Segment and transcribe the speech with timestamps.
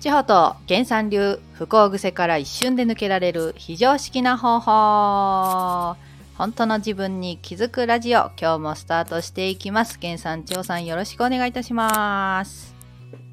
[0.00, 5.96] 地方と原産流不幸癖から一瞬で抜けられる非常識な方法
[6.36, 9.98] 本当の自分に気づくラジオ今日もスタートしていきます。
[10.00, 12.76] 原さん千代さんよろしくお願いいたします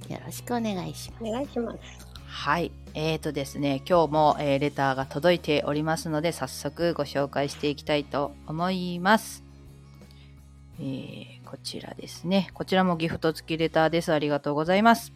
[0.09, 1.23] よろしくお願いします。
[1.23, 1.77] お願いします。
[2.25, 2.71] はい。
[2.95, 9.43] えーとですね今日も、えーレターが届いておりますので早速ご紹介していきたいと思います。
[10.79, 12.49] えーこちらですね。
[12.55, 14.11] こちらもギフト付きレターです。
[14.11, 15.13] ありがとうございます。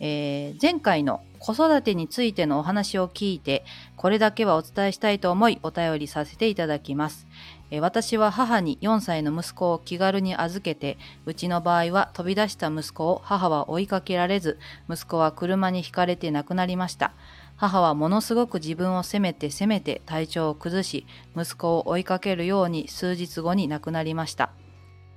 [0.00, 3.66] えー前回の子育てについてのお話を聞いて
[3.96, 7.26] これだけはお伝えしたいと思いお便りさせていただきます、
[7.70, 14.58] え私は母に4歳の息子を気軽に預けてうちの場合は飛び出した息子を母は追いかけられず
[14.88, 17.12] 息子は車にひかれて亡くなりました。
[17.56, 21.06] 母はものすごく自分を責めて責めて体調を崩し
[21.36, 24.50] 息子を追いかけるように数日後に亡くなりました。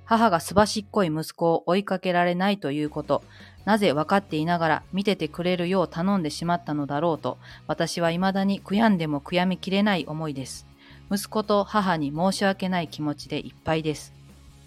[0.04, 3.22] 母がすばしっこい息子を追いかけられないということ。
[3.68, 10.66] なぜ分かっていながら見ててくれるよう頼んでしまったのだろうと私は未だに悔やんでも悔やみきれない思いです。
[11.12, 14.14] 息子と母に申し訳ない気持ちでいっぱいです。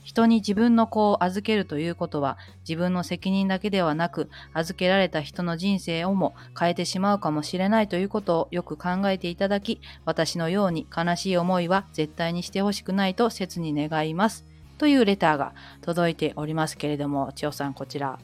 [0.03, 14.45] 人に自分の子を預けるということは自分の責任だけではなく預けられた人の人生をも変えてしまうかもしれないということをよく考えていただき私のように悲しい思いは絶対にしてほしくないと切に願います。
[14.77, 18.17] というレターが届いておりますけれども千代さんこちら。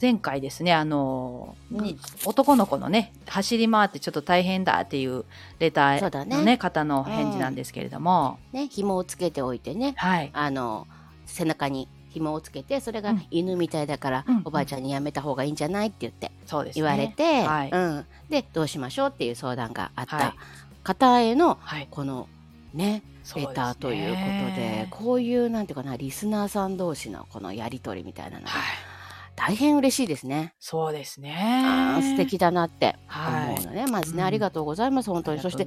[0.00, 5.24] 前回ですねあの、に男の子のね走り回ってちょっと大変だっていう
[5.58, 6.58] レターのねね。
[6.58, 10.30] 方の返事なんですけれども、ね、紐をつけておいてね、はい。
[10.32, 10.86] あの
[11.26, 13.26] 背中に紐をつけて、それがうん。
[13.30, 14.42] 犬みたいだから、うん。
[14.44, 16.82] おばあちゃんにやめた方がいいんじゃないって言ってそうですね。
[16.82, 17.70] 言われて、はい。
[17.70, 20.20] うん、でどうしましょうっていう相談があっはい。
[20.20, 20.34] た
[20.82, 21.88] 方へのはい。
[21.90, 22.26] この
[22.74, 23.02] ね
[23.36, 28.62] レターということでこういうなんていうかなリスナーさん同士のこのやり取りみたいなのがはい
[29.40, 30.54] 大変嬉しいですね。
[30.60, 31.96] そうですね。
[32.02, 33.54] 素敵だなってはい。
[33.54, 34.26] 思うのね、まずね、うん。
[34.26, 35.40] ありがとうございます本当に。
[35.40, 35.66] そして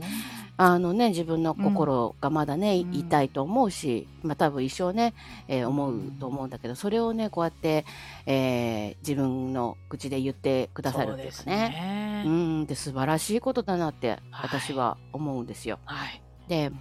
[0.58, 2.94] あのね自分の心がまだね、うん。
[2.94, 5.16] 痛いと思うし、まあ、多分一生ね、
[5.48, 7.86] えー思うと思うんだけどそれをねこうやって、
[8.28, 11.56] えー自分の口で言ってくださるっていうかそうですね。
[11.70, 12.66] ねうん。
[12.68, 15.80] で素晴らしいことだなって私は思うんですよ。
[15.86, 16.22] はい。
[16.48, 16.72] で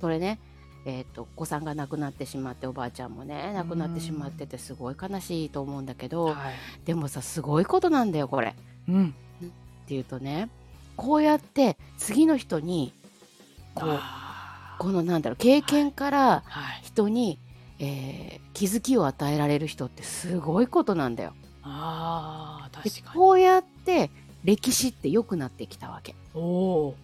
[0.00, 0.38] これね
[0.84, 6.36] えー、とお子さんが亡くなってしまっておばあちゃんもね亡くなってしまっててすごい悲しいと思うんだけど、はい。
[6.84, 8.54] でもさすごいことなんだよこれ。
[8.88, 9.14] うん。
[9.42, 9.48] っ
[9.86, 10.48] ていうとね
[10.96, 12.92] こうやって次の人に
[13.74, 14.00] こう
[14.78, 16.80] このなんだろう経験からはい。
[16.82, 17.38] 人に、
[17.78, 21.30] えー気づきを与えられる人ってすごいことなんだよ。
[21.30, 23.18] であー確かに。
[23.18, 24.10] こうやって
[24.44, 26.14] 歴史って良くなってきたわけ。
[26.34, 26.94] おお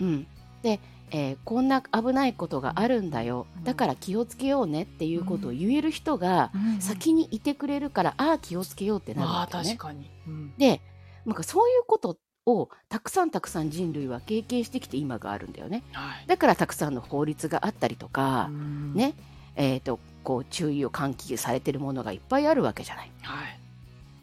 [0.00, 0.26] うん、
[0.62, 0.78] で、
[1.10, 3.46] えーこんな危ないことがあるんだよ。
[3.58, 3.64] うん。
[3.64, 9.70] だから気をつけようねっていうことを言える人がー先にいてくれるから、ああ気をつけようってなるあわけよね。
[9.70, 10.10] ー確かに。
[10.26, 10.54] うん。
[10.56, 10.80] で
[11.26, 15.82] なんかそういうことをたくさんたくさん人類は経験してきて今があるんだよね。
[15.92, 16.26] はい。
[16.26, 18.94] だからたくさんの法律があったりとか、うん。
[18.94, 19.14] ね。
[19.56, 23.10] えー、とこう注意を喚起されてるものがいっぱいあるわけじゃない。
[23.22, 23.59] はい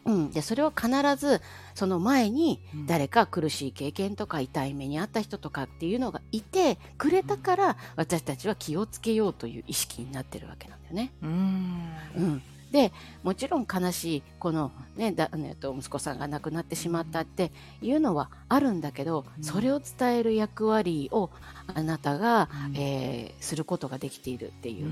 [0.04, 1.40] うん、でそれは必ず
[1.74, 2.86] その前にうん。
[2.86, 11.12] 誰か苦しい経験とか痛い目にあった人とかっていうのがいてくれたから私たちは気をつけようという意識になってるわけなんだよね。
[11.22, 11.92] うん。
[12.16, 12.92] うん、で
[13.22, 19.44] もちろん悲しいこの、ねだえっと息子さんが亡くなってしまったっていうのはあるんだけど、うん。
[19.44, 21.30] それを伝える役割を
[21.74, 22.76] あなたが、うん。
[22.76, 24.86] えーすることができているっていう。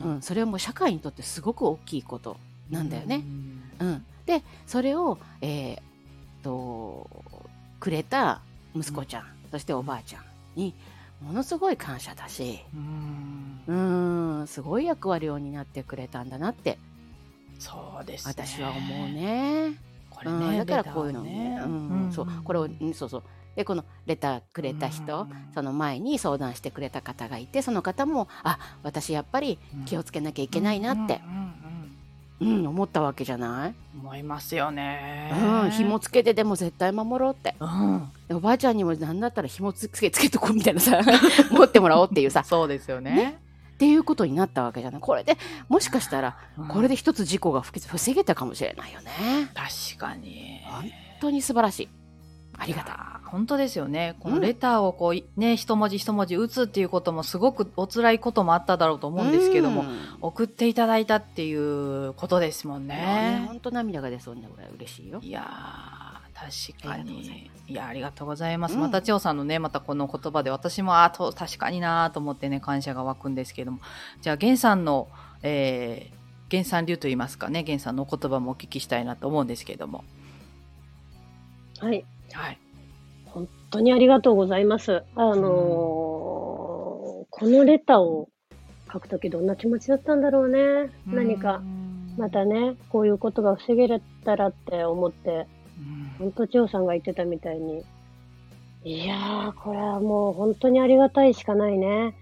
[0.00, 2.36] う、んうんそれはもう社会にとってすごく大きいこと
[2.70, 3.22] なんだよね。
[3.80, 3.88] うん。
[3.88, 5.86] うん、でそれを、えー
[6.42, 7.08] と
[7.80, 8.40] くれた
[8.74, 10.74] 息子ちゃん、そしておばあちゃんに
[11.20, 13.60] ものすごい感謝だしうん。
[13.66, 16.78] うーんすごい役割を担ってくれたんだなって
[17.58, 18.34] そうですね。
[18.36, 19.72] 私は思うね。
[20.10, 22.12] これうん、ねだからこういうのレね、うん。
[22.12, 23.22] そうこれを、うんそうそう。
[23.56, 25.28] でこのレターくれた人、うん。
[25.54, 31.35] その前に相談してくれた方がいてその方もあ私やっぱり気をつけなきゃいけないなって、うん
[32.38, 35.32] うん思ったわけじゃない、思いますよね。
[35.64, 37.54] うん、紐つけてでも絶対守ろうって。
[37.58, 38.08] うん。
[38.28, 41.00] でおばあちゃんにも何だったら紐つけつけとこうみたいなさ
[41.50, 42.44] 持ってもらおうっていうさ。
[42.44, 43.10] そうですよね。
[43.14, 43.38] ね。
[43.74, 45.00] っていうことになったわけじゃない？
[45.00, 45.36] これで
[45.68, 46.68] もしかしたらうん。
[46.68, 49.10] これで一つ事故が防げたかもしれないよね。
[49.54, 50.60] 確かに。
[50.66, 50.90] 本
[51.20, 51.88] 当に素晴らしい。
[52.58, 52.94] ありがたい。
[52.94, 54.16] いやー本当ですよね。
[54.20, 54.42] このうん。
[54.42, 59.98] レターをこうね一文字一文字打つっていうこともすごくお辛いこともあっただろうと思うんですけども、うん。
[60.20, 62.96] 送っていただいたっていうことですもんね。
[62.96, 63.44] ね。
[63.46, 65.20] 本当涙が出そうなぐらい嬉しいよ。
[65.22, 67.50] いやー確かに。
[67.68, 68.80] いやありがとうございます、うん。
[68.80, 73.80] また千代さんのねまたこの言葉で私もあと確かになーと思ってね感謝が湧くんですけども。
[74.20, 75.08] じゃあ源さんの、
[75.42, 76.14] えー、
[76.52, 80.04] 源さん流といいますかね源さんのお言葉もお聞きしたいなと思うんですけども。
[81.80, 82.04] はい。
[82.32, 82.58] はい。
[83.76, 85.02] 本当にありがとうございます。
[85.16, 86.26] あのー
[87.28, 88.30] このレターを
[88.90, 90.90] 書くときどんな気持ちだったんだろうね。
[91.06, 95.46] 何かう、んまたね、こういうことが防げたらって思って、
[96.18, 97.84] うん本当、千代さんが言ってたみたいに。
[98.84, 102.14] いやー、これはもう本当にありがたいしかないね。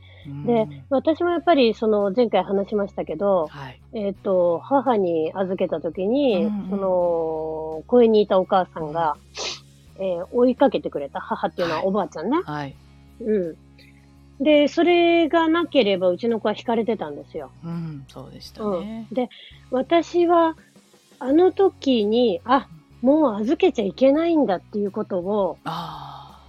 [0.46, 3.80] で、私もやっぱりその前回話しましたけど、はい。
[3.92, 9.16] えっ、と、母に預けた時に、うんうんその、公園にいたお母さんが、
[9.98, 11.20] えー追いかけてくれた。
[11.20, 12.40] 母っていうのははいおばあちゃんね。
[12.44, 12.74] はい。
[13.20, 13.56] うん。
[14.40, 17.50] で、それがなければうちの子は惹かれてたんですよ。
[17.64, 19.14] うん、そうでしたうねん。。
[19.14, 19.28] で、
[19.70, 20.56] 私は、
[21.20, 22.66] あの時に、あ、
[23.00, 26.40] もう預けちゃいけないんだっていうことを、あ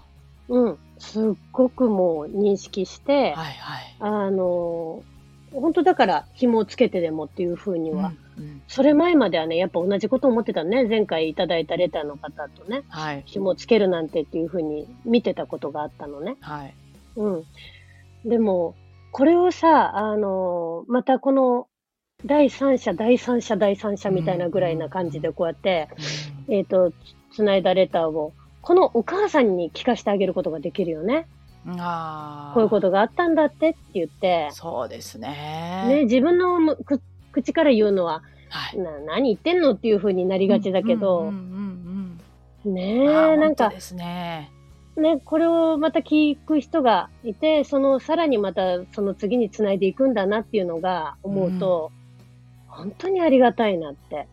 [0.47, 3.39] うん、すっごくもう認識して、あ。
[3.41, 3.95] はいはい。
[3.99, 5.03] あの、
[5.51, 10.85] 本当だから紐をつけてでもっていうふうには、うんうんそれ前まではね、やっぱ同じことを思ってたのね。
[10.85, 13.23] 前回いただいたレターの方とね、はい。
[13.25, 16.35] 紐をつけるなんてっていうふうに見てたことがあったのね。
[16.41, 16.73] はい。
[17.15, 17.43] うん。
[18.25, 18.75] でも、
[19.11, 21.67] これをさ、あの、またこの、
[22.25, 25.87] 第三者、第三者、第三者みたいなぐらいな感じでこうやって、
[26.49, 26.91] えっ、と、
[27.33, 31.27] つないだレターを、このお母さんに聞かせてあげることができるよね。
[31.67, 32.53] うんああ。
[32.53, 35.85] こういうことがあったんだってって言って、そうですね。
[35.87, 37.01] ね、自分のむく
[37.35, 38.79] 口から言うのは、はい。
[38.79, 41.33] な何言ってんのっていう風になりがちだけど、うんうん
[42.65, 44.51] うんねえ、なんかね。
[44.97, 51.91] ね、これをまた聞く人がいて、そのさらにまたその次につないでいくんだなっていうのが思うと、
[52.67, 54.27] 本当にありがたいなって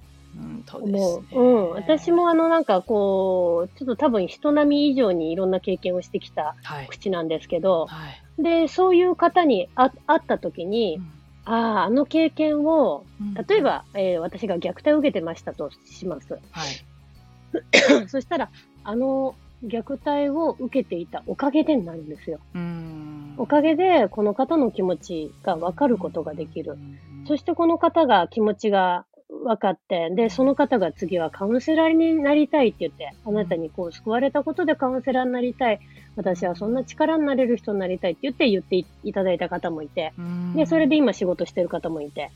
[0.73, 1.01] 思ね。
[1.33, 1.39] う。
[1.39, 1.71] うん。
[1.73, 6.87] 私もあのなんかこう、ちょっと多分人並み以上にいろんな経験をしてきたはい。
[6.87, 8.09] 口なんですけど、は
[8.39, 8.43] い。
[8.43, 11.01] で、そういう方に会会った時に、
[11.45, 16.39] ああ、あの経験を、うん例え、ば、えー私が虐待を受けてましたとします。
[16.51, 18.07] はい。
[18.09, 18.51] そしたら、
[18.85, 19.35] あの
[19.65, 22.41] 虐待を受けていたおかげでになるんですよ。
[22.55, 23.35] うん。
[23.39, 26.75] おかげで、この方の気持ちが分かることができるう。
[26.77, 27.27] ん。
[27.27, 29.07] そしてこの方が気持ちが
[29.43, 35.81] 分かって、で、その方が次はカウンセラーになりたいって言って、あなたにこう救われたことでカウンセラーになりたい。
[36.17, 40.15] 私はそんな力になれる人になりたいって言って言っていいただいた方もいて、
[40.55, 42.31] うんで、それで、今仕事してる方もいて、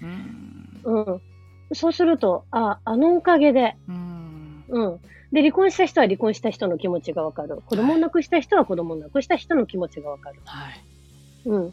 [0.83, 1.05] うん。
[1.05, 1.21] うん。
[1.75, 4.93] そうすると、あ、あのおかげで、うん。
[4.93, 5.01] うん。
[5.33, 7.61] で、離婚した人は離婚した人の気持ちがわかる。
[7.65, 10.41] 子供を亡くした人は子供を亡くした人の気持ちがわかる。
[10.45, 10.85] はい。
[11.47, 11.73] うん。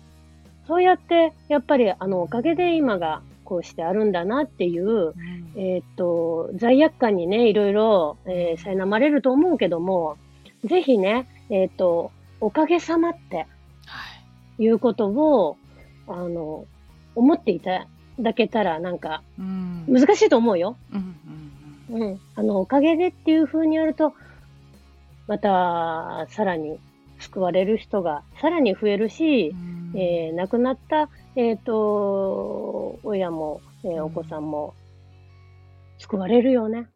[0.68, 5.14] そうやって、やっぱり、あの、おかげで今がこうしてあるんだなっていう、うん
[5.56, 10.18] えーっと、罪悪感にね、いろいろ、えー、苛まれると思うけども、
[10.64, 12.12] ぜひね、えーっと、
[12.42, 13.44] おかげさまっては
[14.58, 14.64] い。
[14.64, 15.58] いうことを、
[16.08, 16.66] あの、
[17.14, 17.88] 思っていた
[18.20, 19.86] だけたら、なんか、うん。
[19.88, 20.76] 難しいと思うよ。
[20.92, 21.16] うん。
[21.92, 22.02] うん。
[22.02, 22.20] うん。
[22.36, 24.16] あの、おかげでっていう風にやると、
[25.28, 26.80] また、さらに
[27.20, 34.74] 救われる人がさらに増えるし、うんえー亡くなった、えっ、と、親も、えーうんお子さんも
[36.00, 36.88] 救われるよね。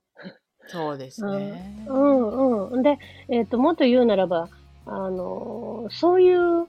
[0.67, 1.85] そうですね。
[1.87, 2.83] うんうん。
[2.83, 2.99] で、
[3.29, 4.49] えっ、と、もっと言うならば、
[4.85, 6.67] あの、そういう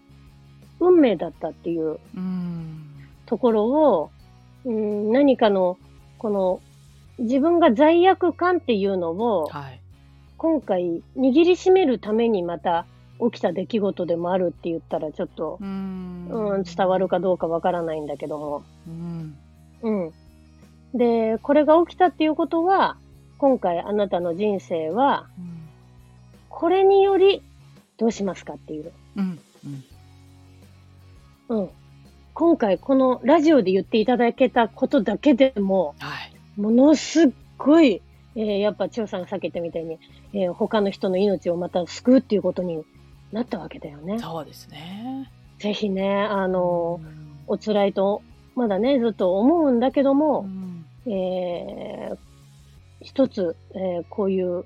[0.80, 2.84] 運命だったっていううん。
[3.26, 4.10] ところを、
[4.64, 5.78] うん、何かの、
[6.18, 6.60] この、
[7.18, 9.80] 自分が罪悪感っていうのを、はい。
[10.36, 12.86] 今回握りしめるためにまた
[13.20, 18.64] 起きた出来事でもあるって言ったらちょっと、うんうん、伝わるかどうかわからないんだけども。
[18.86, 19.36] うん。
[19.82, 20.12] うん。
[20.94, 22.96] で、これが起きたっていうことは、
[23.38, 25.68] 今回あなたの人生は、うん。
[26.48, 27.42] これにより
[27.96, 28.92] どうしますかっていう。
[29.16, 29.38] うん。
[31.48, 31.58] うん。
[31.60, 31.68] うん。
[32.34, 36.60] 今回このラジオで言っていただけたことだけでも、はい。
[36.60, 38.00] ものすっごい、
[38.36, 39.98] えーやっぱ千代さんがさっき言ったみたいに、
[40.32, 42.84] えー他の人の命をまた救うっていうことに
[43.32, 44.18] なったわけだよね。
[44.18, 45.30] そうですね。
[45.58, 48.20] ぜひね、あの、うんお辛いと、
[48.54, 52.18] まだね、ずっと思うんだけどうも、んえー
[53.00, 54.64] 一つ、えーこういう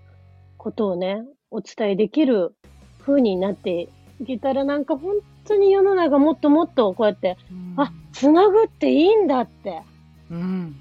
[0.59, 2.57] ことをね、お伝えできる
[3.01, 3.89] 風になって
[4.21, 5.15] いけたら、なんか本
[5.45, 7.37] 当に世の中もっともっとこうやって、
[7.77, 9.83] あ、つなぐっていいんだって、
[10.31, 10.77] うん。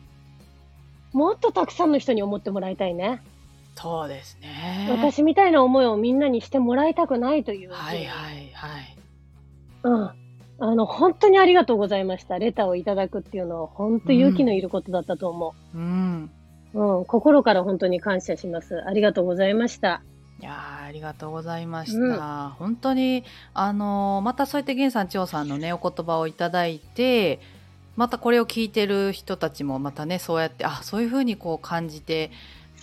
[1.14, 3.22] もっとたくさんの人に思ってもらいたいね。
[3.75, 4.88] そうですね。
[4.92, 7.72] 私みたいな思いをみんなにしてもらいたくないという。
[7.72, 8.98] はいはいはい。
[9.84, 10.12] うん。
[10.60, 12.38] あの、本当にありがとうございました。
[12.38, 16.30] レターをいただくっていうのは、本当勇気のいることだったと思うん。
[16.74, 16.80] う。
[16.80, 18.84] うん、心から本当に感謝します。
[18.86, 20.04] ありがとうございました。
[20.40, 22.50] いやーありがとうございました。
[22.58, 23.24] 本当に
[23.54, 27.40] あのーまたそうやって源さん千代さんのねお言葉をいただいて
[27.96, 32.32] またこれを聞いてる人たちもまたねそうやってあそういうふうにこう感じて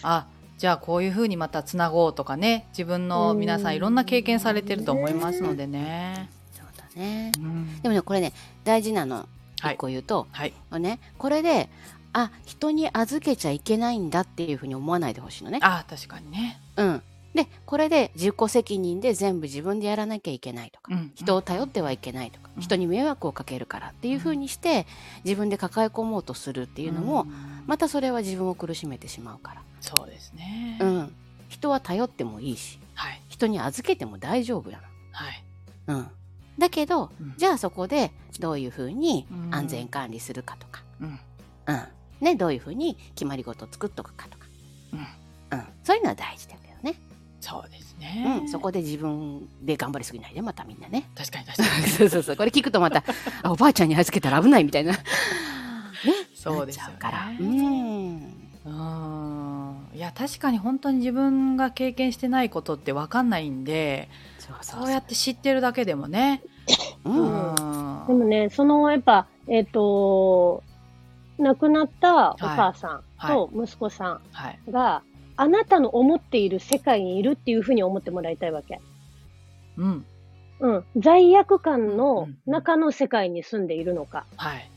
[0.05, 0.27] あ
[0.59, 6.29] じゃあこういうふうにまたつなごうとかね自分の皆さんいろんな経験されてると思いますのでね。
[6.53, 7.33] そうだね。
[7.39, 7.81] うん。
[7.81, 8.33] でもねこれね
[8.65, 9.29] 大事なの。
[9.61, 9.75] はい。
[9.75, 10.53] 一個言うと、はい。
[10.81, 11.69] ねこれで
[12.13, 15.61] あ人に預けちゃいけないんだっていうふうに思わないでほしいのね。
[15.63, 16.61] あー確かにね。
[16.77, 17.03] うん、
[17.35, 21.13] でこれで自己責任で全部自分でやらなきゃいけないとか、うん。
[21.15, 22.63] 人を頼ってはいけないとか、うん。
[22.63, 24.89] 人に迷惑をかけるからっていうふうにして
[25.25, 30.79] 自分で抱え込もうとするっていうのも、んまたそれは自分を苦しめてしまうかそうですね。
[30.81, 31.15] ら、うん、
[31.49, 33.21] 人は頼ってもいいしはい。
[33.29, 34.79] 人に預けても大丈夫な
[35.13, 35.45] はい。
[35.87, 35.99] の。
[35.99, 36.09] うん、
[36.59, 37.35] だけど、うん。
[37.37, 38.11] じゃあそこで
[38.41, 39.55] どういうふうにうん。
[39.55, 41.21] 安全管理するかとか、うん。
[41.67, 41.83] うん。
[42.21, 44.47] ね、どういうふうに決まり事を作っとくかとか、
[44.95, 45.59] うん。
[45.59, 46.99] うん、そういうのは大事だけどね。
[47.41, 48.41] そうですね。
[48.43, 51.09] うん、そこで自分で頑張りすぎないでまたみんなね。
[51.15, 51.87] 確かに確かに。
[51.93, 52.37] そうそうそう。
[52.37, 53.05] これ聞くとまた
[53.43, 54.93] あおばあちゃんに預けたら危ないみたいな。
[54.93, 54.99] ね
[56.35, 56.97] そうですよね。
[56.99, 59.89] からうんうん。
[59.95, 64.91] いや確かに本当に自分が経験してないことって分かんないんでそうそうそう。
[64.91, 66.43] やって知ってるだけでもね、
[67.05, 67.53] ううん。
[67.55, 70.63] んでもね、その、やっぱ、えっ、と、
[71.39, 75.03] 亡くなったお母さんと息子さはい、んが、
[75.37, 78.81] あなたの思っている世界にいるっていうふうに思ってもらいたいわけ。
[79.77, 80.05] うん。
[80.61, 80.85] うん。
[80.97, 82.53] 罪悪感のうん。
[82.53, 84.27] 中の世界に住んでいるのか。
[84.37, 84.71] はい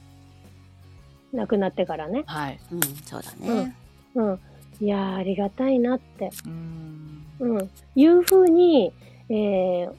[1.34, 2.24] 亡くなってからね。
[2.28, 3.32] はいうんそうだ
[3.64, 3.76] ね、
[4.16, 4.40] うん。
[4.82, 6.30] いやー、ありがたいなって。
[6.46, 7.70] うんうん。
[7.96, 8.94] いうふうに、
[9.30, 9.92] えー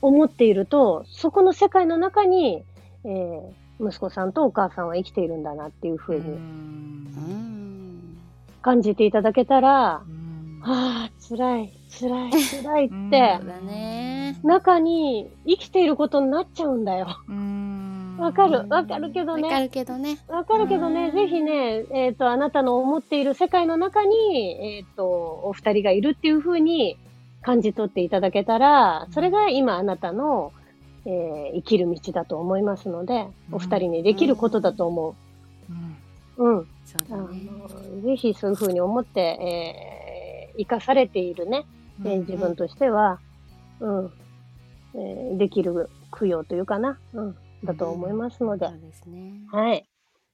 [0.00, 2.62] 思っていると、そこの世界の中に、
[3.04, 3.42] えー
[3.80, 8.18] 息子さんとお母さんは生きているんだなっていうふううにうん
[8.60, 12.30] 感じていただけたら、うんああ、辛い、辛い、
[12.62, 17.06] 辛いっうんてそう、だね中に生きていることになっちゃうんだよ。
[18.18, 19.64] うんわかる、わかるけどわかね。
[19.64, 20.18] るけどね。
[20.28, 21.14] わかるけどね、うん。
[21.14, 25.06] ぜひね、えっ、と、あなたの思っている世界の中に、えっ、と、
[25.44, 26.98] お二人がいるっていうふうに
[27.42, 30.52] 感じ取っていただけたら、それが今あなたの、
[31.06, 35.14] えー生きる道だと思いますので、お二人にできることだと思
[36.38, 36.42] う。
[36.42, 36.44] ん。
[36.44, 36.50] う。
[36.50, 36.58] うん。
[36.60, 37.48] あそうだね。
[37.96, 39.98] のぜひそういうふうに思って、えー
[40.58, 41.64] 生かされているね、
[42.04, 43.20] えー自分としては、
[43.80, 44.12] うん、
[44.94, 49.42] えーできる供養というかな、うん、だと思いますので、そうですね。
[49.46, 49.88] はい。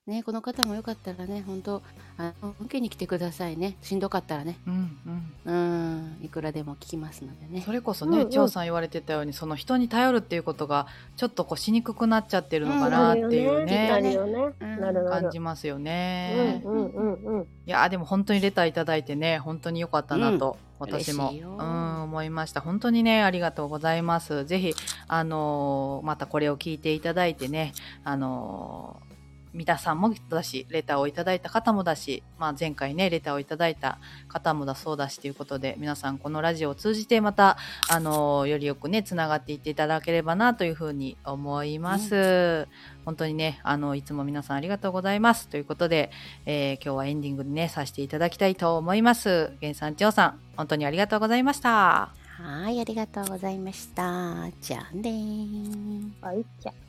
[0.06, 1.82] ねこの方もよかったらね本当
[2.18, 3.76] あの受けに来てくださいね。
[3.80, 4.58] しんどかったらね。
[4.66, 4.98] うん
[5.46, 5.52] うん。
[5.52, 7.62] うんいくらでも聞きますのでね。
[7.64, 8.30] それこそね、うんうん。
[8.30, 13.88] 張さん言われてたようにその人に頼るっていうことがちょっとこうしにくくなっちゃってるのかなっていうね,、
[15.10, 15.40] 感じ。
[15.40, 17.42] ますようんね、うんうんうん。
[17.42, 20.86] いやーでも本当にレターいただいてね本当に良かったなと、うん。
[20.86, 22.60] 私もうん思いました。
[22.60, 24.44] 本当にねありがとうございます。
[24.44, 24.74] ぜひ
[25.08, 27.72] あのーまたこれを聞いていただいてね
[28.04, 29.03] あのー
[29.54, 37.56] 皆さんもだしレターをいただいた方もだし、まあ、前回ねレターをいただいた方もだそうだしということで皆さんこのラジオを通じてまた
[37.88, 42.68] あのーよりよくねつながっていっていただければなというふうに思います、
[43.04, 45.48] 本当にねあのいつも皆さんありがとうございます。
[45.48, 46.10] ということで、
[46.46, 49.52] えー今日はエンディングにねさせていただきたいと思います。
[49.60, 52.12] 源さん千代さん本当にありがとうございました。
[52.36, 54.48] はいありがとうございました。
[54.60, 56.10] じゃあねー。
[56.20, 56.83] はい、じゃあ。